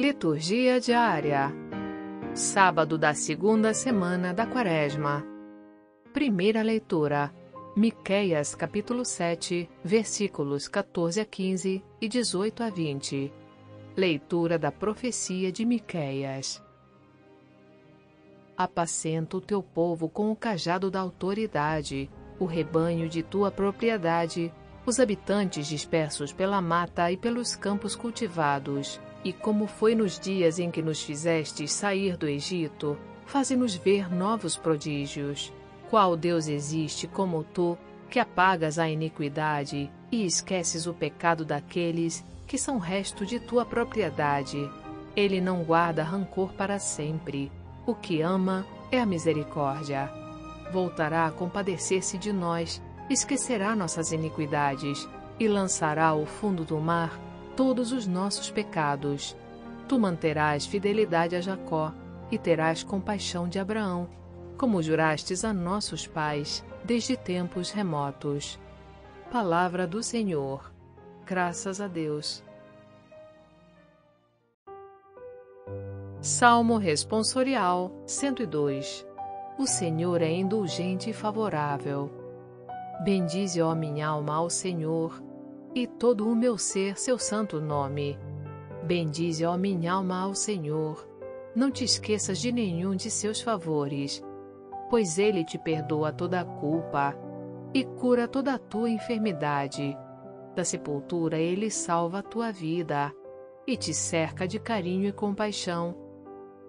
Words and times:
Liturgia 0.00 0.80
diária. 0.80 1.52
Sábado 2.34 2.96
da 2.96 3.12
segunda 3.12 3.74
semana 3.74 4.32
da 4.32 4.46
Quaresma. 4.46 5.22
Primeira 6.10 6.62
leitura. 6.62 7.30
Miqueias 7.76 8.54
capítulo 8.54 9.04
7, 9.04 9.68
versículos 9.84 10.68
14 10.68 11.20
a 11.20 11.24
15 11.26 11.84
e 12.00 12.08
18 12.08 12.62
a 12.62 12.70
20. 12.70 13.30
Leitura 13.94 14.58
da 14.58 14.72
profecia 14.72 15.52
de 15.52 15.66
Miqueias. 15.66 16.64
Apacenta 18.56 19.36
o 19.36 19.40
teu 19.42 19.62
povo 19.62 20.08
com 20.08 20.32
o 20.32 20.36
cajado 20.36 20.90
da 20.90 21.00
autoridade, 21.00 22.10
o 22.38 22.46
rebanho 22.46 23.06
de 23.06 23.22
tua 23.22 23.50
propriedade, 23.50 24.50
os 24.86 24.98
habitantes 24.98 25.66
dispersos 25.66 26.32
pela 26.32 26.62
mata 26.62 27.12
e 27.12 27.18
pelos 27.18 27.54
campos 27.54 27.94
cultivados 27.94 28.98
e 29.24 29.32
como 29.32 29.66
foi 29.66 29.94
nos 29.94 30.18
dias 30.18 30.58
em 30.58 30.70
que 30.70 30.82
nos 30.82 31.02
fizestes 31.02 31.72
sair 31.72 32.16
do 32.16 32.26
Egito, 32.28 32.96
faze-nos 33.26 33.74
ver 33.74 34.12
novos 34.12 34.56
prodígios. 34.56 35.52
Qual 35.90 36.16
Deus 36.16 36.48
existe 36.48 37.06
como 37.06 37.44
tu, 37.44 37.76
que 38.08 38.18
apagas 38.18 38.78
a 38.78 38.88
iniquidade 38.88 39.90
e 40.10 40.24
esqueces 40.24 40.86
o 40.86 40.94
pecado 40.94 41.44
daqueles 41.44 42.24
que 42.46 42.56
são 42.56 42.78
resto 42.78 43.26
de 43.26 43.38
tua 43.38 43.64
propriedade? 43.64 44.70
Ele 45.14 45.40
não 45.40 45.62
guarda 45.62 46.02
rancor 46.02 46.52
para 46.54 46.78
sempre. 46.78 47.52
O 47.86 47.94
que 47.94 48.22
ama 48.22 48.66
é 48.90 49.00
a 49.00 49.06
misericórdia. 49.06 50.10
Voltará 50.72 51.26
a 51.26 51.30
compadecer-se 51.32 52.16
de 52.16 52.32
nós, 52.32 52.80
esquecerá 53.08 53.74
nossas 53.74 54.12
iniquidades 54.12 55.08
e 55.38 55.48
lançará 55.48 56.06
ao 56.06 56.24
fundo 56.26 56.64
do 56.64 56.78
mar 56.78 57.29
todos 57.60 57.92
os 57.92 58.06
nossos 58.06 58.50
pecados. 58.50 59.36
Tu 59.86 59.98
manterás 59.98 60.64
fidelidade 60.64 61.36
a 61.36 61.42
Jacó 61.42 61.92
e 62.30 62.38
terás 62.38 62.82
compaixão 62.82 63.46
de 63.46 63.58
Abraão, 63.58 64.08
como 64.56 64.82
jurastes 64.82 65.44
a 65.44 65.52
nossos 65.52 66.06
pais 66.06 66.64
desde 66.82 67.18
tempos 67.18 67.70
remotos. 67.70 68.58
Palavra 69.30 69.86
do 69.86 70.02
Senhor. 70.02 70.72
Graças 71.26 71.82
a 71.82 71.86
Deus. 71.86 72.42
Salmo 76.22 76.78
Responsorial 76.78 77.92
102 78.06 79.06
O 79.58 79.66
Senhor 79.66 80.22
é 80.22 80.30
indulgente 80.30 81.10
e 81.10 81.12
favorável. 81.12 82.10
Bendize, 83.04 83.60
ó 83.60 83.74
minha 83.74 84.08
alma, 84.08 84.36
ao 84.36 84.48
Senhor 84.48 85.28
e 85.74 85.86
todo 85.86 86.28
o 86.28 86.34
meu 86.34 86.58
ser 86.58 86.98
seu 86.98 87.18
santo 87.18 87.60
nome. 87.60 88.18
Bendize, 88.82 89.44
ó 89.44 89.56
minha 89.56 89.92
alma, 89.92 90.20
ao 90.20 90.34
Senhor. 90.34 91.06
Não 91.54 91.70
te 91.70 91.84
esqueças 91.84 92.38
de 92.38 92.50
nenhum 92.50 92.94
de 92.94 93.10
seus 93.10 93.40
favores, 93.40 94.22
pois 94.88 95.18
ele 95.18 95.44
te 95.44 95.58
perdoa 95.58 96.12
toda 96.12 96.40
a 96.40 96.44
culpa 96.44 97.14
e 97.72 97.84
cura 97.84 98.26
toda 98.26 98.54
a 98.54 98.58
tua 98.58 98.90
enfermidade. 98.90 99.96
Da 100.54 100.64
sepultura 100.64 101.38
ele 101.38 101.70
salva 101.70 102.18
a 102.18 102.22
tua 102.22 102.50
vida 102.50 103.12
e 103.66 103.76
te 103.76 103.94
cerca 103.94 104.48
de 104.48 104.58
carinho 104.58 105.08
e 105.08 105.12
compaixão. 105.12 105.94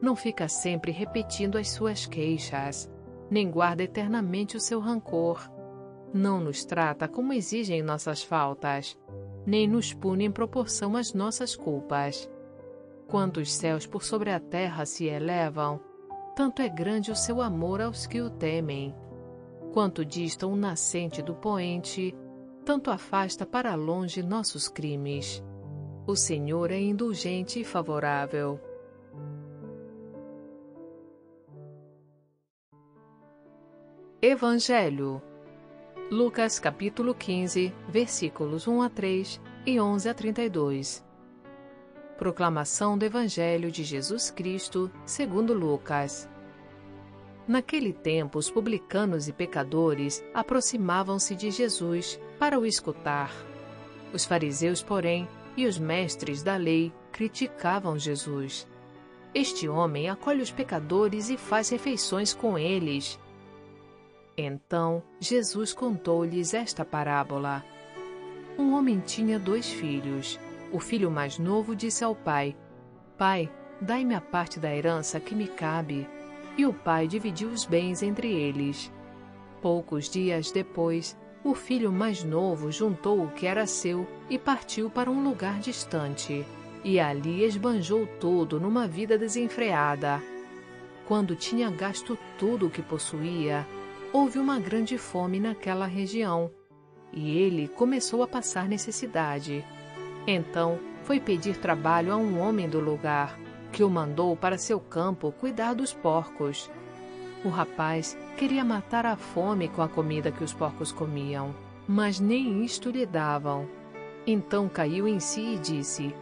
Não 0.00 0.16
fica 0.16 0.48
sempre 0.48 0.92
repetindo 0.92 1.56
as 1.56 1.70
suas 1.70 2.06
queixas, 2.06 2.90
nem 3.30 3.50
guarda 3.50 3.82
eternamente 3.82 4.56
o 4.56 4.60
seu 4.60 4.80
rancor 4.80 5.50
não 6.12 6.40
nos 6.40 6.64
trata 6.64 7.06
como 7.06 7.32
exigem 7.32 7.82
nossas 7.82 8.22
faltas, 8.22 8.98
nem 9.46 9.66
nos 9.68 9.92
pune 9.92 10.24
em 10.24 10.30
proporção 10.30 10.96
às 10.96 11.14
nossas 11.14 11.54
culpas. 11.54 12.30
Quanto 13.06 13.40
os 13.40 13.52
céus 13.52 13.86
por 13.86 14.02
sobre 14.02 14.30
a 14.30 14.40
terra 14.40 14.84
se 14.84 15.06
elevam, 15.06 15.80
tanto 16.34 16.62
é 16.62 16.68
grande 16.68 17.10
o 17.10 17.16
seu 17.16 17.40
amor 17.40 17.80
aos 17.80 18.06
que 18.06 18.20
o 18.20 18.30
temem. 18.30 18.94
Quanto 19.72 20.04
dista 20.04 20.46
o 20.46 20.56
nascente 20.56 21.22
do 21.22 21.34
poente, 21.34 22.14
tanto 22.64 22.90
afasta 22.90 23.46
para 23.46 23.74
longe 23.74 24.22
nossos 24.22 24.68
crimes. 24.68 25.42
O 26.06 26.16
Senhor 26.16 26.70
é 26.70 26.80
indulgente 26.80 27.60
e 27.60 27.64
favorável. 27.64 28.60
Evangelho 34.22 35.22
Lucas 36.10 36.58
capítulo 36.58 37.14
15, 37.14 37.72
versículos 37.88 38.66
1 38.66 38.82
a 38.82 38.90
3 38.90 39.40
e 39.64 39.80
11 39.80 40.08
a 40.08 40.12
32. 40.12 41.06
Proclamação 42.18 42.98
do 42.98 43.04
Evangelho 43.04 43.70
de 43.70 43.84
Jesus 43.84 44.28
Cristo, 44.28 44.90
segundo 45.06 45.54
Lucas. 45.54 46.28
Naquele 47.46 47.92
tempo, 47.92 48.40
os 48.40 48.50
publicanos 48.50 49.28
e 49.28 49.32
pecadores 49.32 50.20
aproximavam-se 50.34 51.36
de 51.36 51.48
Jesus 51.52 52.20
para 52.40 52.58
o 52.58 52.66
escutar. 52.66 53.32
Os 54.12 54.24
fariseus, 54.24 54.82
porém, 54.82 55.28
e 55.56 55.64
os 55.64 55.78
mestres 55.78 56.42
da 56.42 56.56
lei 56.56 56.92
criticavam 57.12 57.96
Jesus. 57.96 58.66
Este 59.32 59.68
homem 59.68 60.10
acolhe 60.10 60.42
os 60.42 60.50
pecadores 60.50 61.30
e 61.30 61.36
faz 61.36 61.68
refeições 61.68 62.34
com 62.34 62.58
eles. 62.58 63.16
Então 64.40 65.02
Jesus 65.20 65.74
contou-lhes 65.74 66.54
esta 66.54 66.84
parábola. 66.84 67.62
Um 68.58 68.72
homem 68.72 68.98
tinha 69.00 69.38
dois 69.38 69.70
filhos. 69.70 70.40
O 70.72 70.80
filho 70.80 71.10
mais 71.10 71.38
novo 71.38 71.76
disse 71.76 72.02
ao 72.02 72.14
pai: 72.14 72.56
Pai, 73.18 73.50
dai-me 73.80 74.14
a 74.14 74.20
parte 74.20 74.58
da 74.58 74.74
herança 74.74 75.20
que 75.20 75.34
me 75.34 75.46
cabe. 75.46 76.08
E 76.56 76.64
o 76.64 76.72
pai 76.72 77.06
dividiu 77.06 77.50
os 77.50 77.64
bens 77.64 78.02
entre 78.02 78.32
eles. 78.32 78.90
Poucos 79.60 80.08
dias 80.08 80.50
depois, 80.50 81.18
o 81.44 81.54
filho 81.54 81.92
mais 81.92 82.24
novo 82.24 82.72
juntou 82.72 83.22
o 83.22 83.30
que 83.30 83.46
era 83.46 83.66
seu 83.66 84.06
e 84.28 84.38
partiu 84.38 84.88
para 84.88 85.10
um 85.10 85.22
lugar 85.22 85.58
distante. 85.58 86.46
E 86.82 86.98
ali 86.98 87.44
esbanjou 87.44 88.06
tudo 88.18 88.58
numa 88.58 88.88
vida 88.88 89.18
desenfreada. 89.18 90.22
Quando 91.06 91.36
tinha 91.36 91.70
gasto 91.70 92.16
tudo 92.38 92.66
o 92.66 92.70
que 92.70 92.80
possuía, 92.80 93.66
houve 94.12 94.38
uma 94.38 94.58
grande 94.58 94.98
fome 94.98 95.38
naquela 95.38 95.86
região 95.86 96.50
e 97.12 97.36
ele 97.38 97.68
começou 97.68 98.22
a 98.22 98.28
passar 98.28 98.68
necessidade. 98.68 99.64
Então 100.26 100.78
foi 101.02 101.18
pedir 101.18 101.56
trabalho 101.56 102.12
a 102.12 102.16
um 102.16 102.40
homem 102.40 102.68
do 102.68 102.80
lugar, 102.80 103.38
que 103.72 103.82
o 103.82 103.90
mandou 103.90 104.36
para 104.36 104.58
seu 104.58 104.80
campo 104.80 105.32
cuidar 105.32 105.74
dos 105.74 105.92
porcos. 105.92 106.70
O 107.44 107.48
rapaz 107.48 108.16
queria 108.36 108.64
matar 108.64 109.06
a 109.06 109.16
fome 109.16 109.68
com 109.68 109.82
a 109.82 109.88
comida 109.88 110.30
que 110.30 110.44
os 110.44 110.52
porcos 110.52 110.92
comiam, 110.92 111.54
mas 111.88 112.20
nem 112.20 112.64
isto 112.64 112.90
lhe 112.90 113.06
davam. 113.06 113.66
Então 114.26 114.68
caiu 114.68 115.08
em 115.08 115.18
si 115.18 115.54
e 115.54 115.58
disse: 115.58 116.14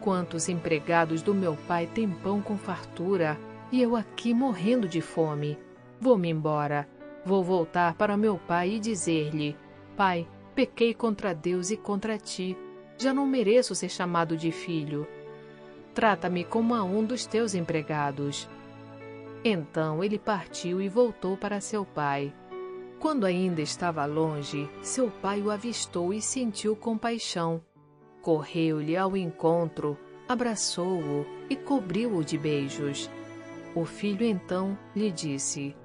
Quantos 0.00 0.48
empregados 0.48 1.22
do 1.22 1.32
meu 1.32 1.56
pai 1.68 1.86
têm 1.86 2.10
pão 2.10 2.42
com 2.42 2.56
fartura, 2.56 3.38
e 3.70 3.80
eu 3.80 3.94
aqui 3.94 4.34
morrendo 4.34 4.88
de 4.88 5.00
fome? 5.00 5.56
Vou-me 6.00 6.28
embora 6.28 6.88
Vou 7.24 7.42
voltar 7.42 7.94
para 7.94 8.16
meu 8.16 8.38
pai 8.38 8.74
e 8.74 8.80
dizer-lhe: 8.80 9.56
Pai, 9.96 10.26
pequei 10.54 10.94
contra 10.94 11.34
Deus 11.34 11.70
e 11.70 11.76
contra 11.76 12.18
ti. 12.18 12.56
Já 12.96 13.14
não 13.14 13.26
mereço 13.26 13.74
ser 13.74 13.88
chamado 13.88 14.36
de 14.36 14.50
filho. 14.50 15.06
Trata-me 15.94 16.44
como 16.44 16.74
a 16.74 16.82
um 16.82 17.04
dos 17.04 17.26
teus 17.26 17.54
empregados. 17.54 18.48
Então 19.44 20.02
ele 20.02 20.18
partiu 20.18 20.80
e 20.80 20.88
voltou 20.88 21.36
para 21.36 21.60
seu 21.60 21.84
pai. 21.84 22.32
Quando 22.98 23.24
ainda 23.24 23.62
estava 23.62 24.04
longe, 24.04 24.68
seu 24.82 25.10
pai 25.10 25.40
o 25.40 25.50
avistou 25.50 26.12
e 26.12 26.20
sentiu 26.20 26.74
compaixão. 26.74 27.62
Correu-lhe 28.20 28.96
ao 28.96 29.16
encontro, 29.16 29.96
abraçou-o 30.28 31.24
e 31.48 31.54
cobriu-o 31.54 32.24
de 32.24 32.36
beijos. 32.36 33.08
O 33.74 33.84
filho 33.84 34.26
então 34.26 34.76
lhe 34.94 35.12
disse: 35.12 35.76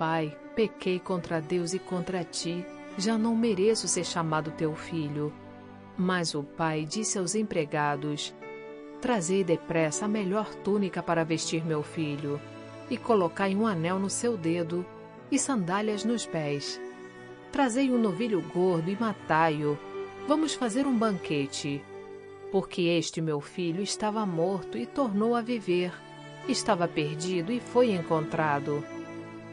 Pai, 0.00 0.34
pequei 0.56 0.98
contra 0.98 1.42
Deus 1.42 1.74
e 1.74 1.78
contra 1.78 2.24
ti, 2.24 2.64
já 2.96 3.18
não 3.18 3.36
mereço 3.36 3.86
ser 3.86 4.06
chamado 4.06 4.50
teu 4.50 4.74
filho. 4.74 5.30
Mas 5.94 6.34
o 6.34 6.42
pai 6.42 6.86
disse 6.86 7.18
aos 7.18 7.34
empregados: 7.34 8.34
Trazei 9.02 9.44
depressa 9.44 10.06
a 10.06 10.08
melhor 10.08 10.54
túnica 10.54 11.02
para 11.02 11.22
vestir 11.22 11.66
meu 11.66 11.82
filho, 11.82 12.40
e 12.88 12.96
colocai 12.96 13.54
um 13.54 13.66
anel 13.66 13.98
no 13.98 14.08
seu 14.08 14.38
dedo 14.38 14.86
e 15.30 15.38
sandálias 15.38 16.02
nos 16.02 16.24
pés. 16.24 16.80
Trazei 17.52 17.90
um 17.90 17.98
novilho 17.98 18.40
gordo 18.40 18.90
e 18.90 18.98
matai-o. 18.98 19.78
Vamos 20.26 20.54
fazer 20.54 20.86
um 20.86 20.96
banquete. 20.96 21.84
Porque 22.50 22.84
este 22.84 23.20
meu 23.20 23.38
filho 23.38 23.82
estava 23.82 24.24
morto 24.24 24.78
e 24.78 24.86
tornou 24.86 25.36
a 25.36 25.42
viver, 25.42 25.92
estava 26.48 26.88
perdido 26.88 27.52
e 27.52 27.60
foi 27.60 27.90
encontrado 27.90 28.82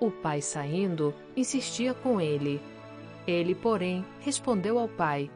O 0.00 0.10
pai, 0.10 0.40
saindo, 0.40 1.14
insistia 1.36 1.94
com 1.94 2.20
ele. 2.20 2.60
Ele, 3.26 3.54
porém, 3.54 4.04
respondeu 4.20 4.78
ao 4.78 4.88
pai: 4.88 5.30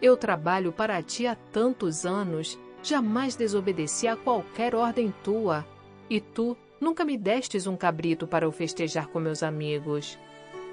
Eu 0.00 0.16
trabalho 0.16 0.72
para 0.72 1.02
ti 1.02 1.26
há 1.26 1.34
tantos 1.34 2.04
anos, 2.04 2.58
jamais 2.82 3.36
desobedeci 3.36 4.06
a 4.06 4.16
qualquer 4.16 4.74
ordem 4.74 5.12
tua. 5.22 5.64
E 6.10 6.20
tu 6.20 6.56
nunca 6.80 7.04
me 7.04 7.16
destes 7.16 7.66
um 7.66 7.76
cabrito 7.76 8.26
para 8.26 8.48
o 8.48 8.52
festejar 8.52 9.08
com 9.08 9.18
meus 9.18 9.42
amigos. 9.42 10.18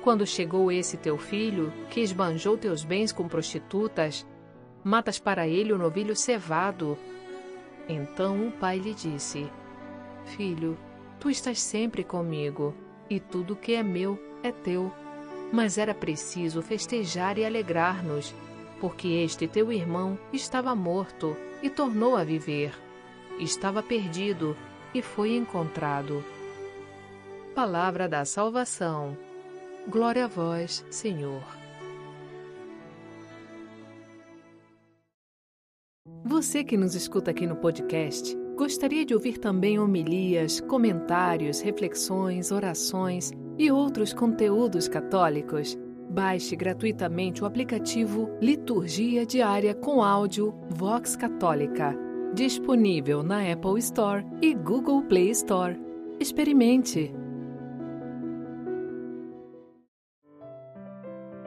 Quando 0.04 0.26
chegou 0.26 0.72
esse 0.72 0.98
teu 0.98 1.18
filho, 1.18 1.72
que 1.90 2.02
esbanjou 2.02 2.58
teus 2.58 2.84
bens 2.84 3.12
com 3.12 3.28
prostitutas, 3.28 4.26
matas 4.84 5.20
para 5.20 5.48
ele 5.48 5.72
o 5.72 5.78
novilho 5.78 6.16
cevado. 6.16 6.98
Então 7.88 8.48
o 8.48 8.52
pai 8.52 8.80
lhe 8.80 8.94
disse: 8.94 9.50
Filho, 10.26 10.78
tu 11.20 11.30
estás 11.30 11.62
sempre 11.62 12.04
comigo, 12.04 12.74
e 13.12 13.20
tudo 13.20 13.58
que 13.58 13.74
é 13.74 13.84
meu 13.84 14.18
é 14.42 14.54
teu. 14.54 14.90
Mas 15.52 15.78
era 15.78 15.94
preciso 15.94 16.62
festejar 16.62 17.38
e 17.38 17.44
alegrar-nos, 17.44 18.34
porque 18.80 19.08
este 19.10 19.50
teu 19.50 19.72
irmão 19.72 20.18
estava 20.32 20.74
morto 20.74 21.36
e 21.62 21.70
tornou 21.70 22.16
a 22.16 22.24
viver. 22.24 22.74
Estava 23.38 23.84
perdido 23.84 24.56
e 24.94 25.02
foi 25.02 25.36
encontrado. 25.36 26.24
Palavra 27.54 28.08
da 28.08 28.24
salvação. 28.24 29.18
Glória 29.90 30.26
a 30.26 30.28
vós, 30.28 30.86
Senhor. 30.90 31.44
Você 36.24 36.64
que 36.64 36.78
nos 36.78 36.96
escuta 36.96 37.32
aqui 37.32 37.46
no 37.46 37.58
podcast, 37.58 38.38
gostaria 38.56 39.06
de 39.06 39.14
ouvir 39.14 39.38
também 39.38 39.80
homilias, 39.80 40.60
comentários, 40.62 41.62
reflexões, 41.62 42.52
orações 42.52 43.32
e 43.58 43.72
outros 43.72 44.14
conteúdos 44.14 44.88
católicos? 44.88 45.78
Baixe 46.10 46.56
gratuitamente 46.56 47.44
o 47.44 47.46
aplicativo 47.46 48.30
Liturgia 48.42 49.26
Diária 49.26 49.74
com 49.74 50.04
áudio 50.04 50.54
Vox 50.70 51.16
Católica 51.16 52.12
disponível 52.34 53.22
na 53.24 53.52
Apple 53.52 53.80
Store 53.80 54.26
e 54.42 54.54
Google 54.54 55.04
Play 55.04 55.32
Store. 55.32 55.80
Experimente! 56.20 57.14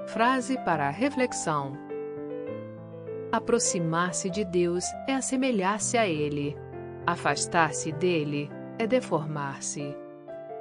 Frase 0.07 0.57
para 0.65 0.91
reflexão: 0.91 1.73
Aproximar-se 3.33 4.31
de 4.31 4.45
Deus 4.45 4.85
é 5.09 5.15
assemelhar-se 5.15 5.97
a 5.97 6.07
Ele. 6.07 6.57
Afastar-se 7.07 7.93
dele 7.93 8.49
é 8.79 8.87
deformar-se. 8.87 9.95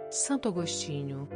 Santo 0.10 0.50
Agostinho 0.50 1.28